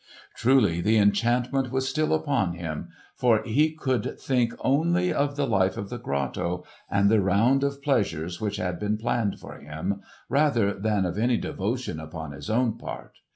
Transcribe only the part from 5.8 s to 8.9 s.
the grotto and the round of pleasures which had